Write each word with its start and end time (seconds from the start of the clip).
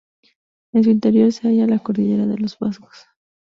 En 0.73 0.83
su 0.83 0.89
interior, 0.89 1.31
se 1.31 1.47
halla 1.47 1.67
la 1.67 1.77
Cordillera 1.77 2.25
de 2.25 2.35
los 2.39 2.57
Vosgos. 2.57 3.05